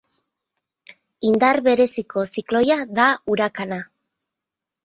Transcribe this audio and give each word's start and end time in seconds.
Indar 1.31 1.61
bereziko 1.69 2.25
zikloia 2.31 2.79
da 3.01 3.07
urakana. 3.37 3.79